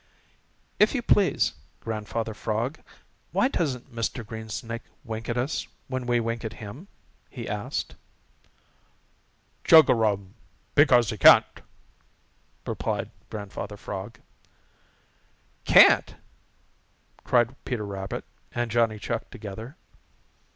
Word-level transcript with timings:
"If 0.79 0.95
you 0.95 1.03
please, 1.03 1.53
Grandfather 1.79 2.33
Frog, 2.33 2.79
why 3.31 3.49
doesn't 3.49 3.93
Mr. 3.93 4.25
Greensnake 4.25 4.81
wink 5.03 5.29
at 5.29 5.37
us 5.37 5.67
when 5.89 6.07
we 6.07 6.19
wink 6.19 6.43
at 6.43 6.53
him?" 6.53 6.87
he 7.29 7.47
asked. 7.47 7.93
"Chug 9.63 9.91
a 9.91 9.93
rum! 9.93 10.33
Because 10.73 11.11
he 11.11 11.19
can't," 11.19 11.45
replied 12.65 13.11
Grandfather 13.29 13.77
Frog. 13.77 14.19
"Can't!" 15.65 16.15
cried 17.23 17.55
Peter 17.63 17.85
Rabbit 17.85 18.25
and 18.55 18.71
Johnny 18.71 18.97
Chuck 18.97 19.29
together. 19.29 19.77